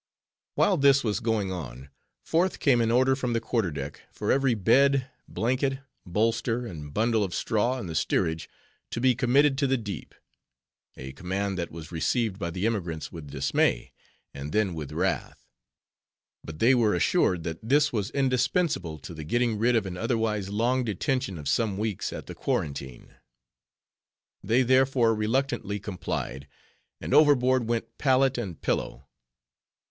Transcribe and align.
While 0.55 0.77
this 0.77 1.03
was 1.03 1.19
going 1.19 1.51
on, 1.51 1.91
forth 2.23 2.57
came 2.57 2.81
an 2.81 2.89
order 2.89 3.15
from 3.15 3.33
the 3.33 3.39
quarter 3.39 3.69
deck, 3.69 4.01
for 4.11 4.31
every 4.31 4.55
bed, 4.55 5.07
blanket, 5.27 5.77
bolster, 6.07 6.65
and 6.65 6.91
bundle 6.91 7.23
of 7.23 7.35
straw 7.35 7.77
in 7.77 7.85
the 7.85 7.93
steerage 7.93 8.49
to 8.89 8.99
be 8.99 9.13
committed 9.13 9.59
to 9.59 9.67
the 9.67 9.77
deep.—A 9.77 11.11
command 11.11 11.55
that 11.59 11.69
was 11.69 11.91
received 11.91 12.39
by 12.39 12.49
the 12.49 12.65
emigrants 12.65 13.11
with 13.11 13.29
dismay, 13.29 13.91
and 14.33 14.53
then 14.53 14.73
with 14.73 14.91
wrath. 14.91 15.45
But 16.43 16.57
they 16.57 16.73
were 16.73 16.95
assured, 16.95 17.43
that 17.43 17.59
this 17.61 17.93
was 17.93 18.09
indispensable 18.09 18.97
to 18.97 19.13
the 19.13 19.23
getting 19.23 19.59
rid 19.59 19.75
of 19.75 19.85
an 19.85 19.97
otherwise 19.97 20.49
long 20.49 20.83
detention 20.83 21.37
of 21.37 21.47
some 21.47 21.77
weeks 21.77 22.11
at 22.11 22.25
the 22.25 22.33
quarantine. 22.33 23.17
They 24.43 24.63
therefore 24.63 25.13
reluctantly 25.13 25.79
complied; 25.79 26.47
and 26.99 27.13
overboard 27.13 27.69
went 27.69 27.99
pallet 27.99 28.39
and 28.39 28.59
pillow. 28.59 29.07